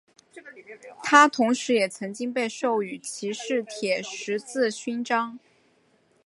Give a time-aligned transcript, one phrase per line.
[1.03, 5.37] 他同时也曾经被授予骑士铁十字勋章。